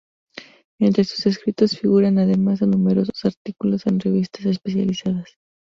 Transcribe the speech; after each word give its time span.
Entre 0.79 1.03
sus 1.03 1.27
escritos 1.27 1.77
figuran, 1.77 2.17
además 2.17 2.59
de 2.59 2.65
numerosos 2.65 3.23
artículos 3.23 3.85
en 3.85 3.99
revistas 3.99 4.47
especializadas 4.47 5.37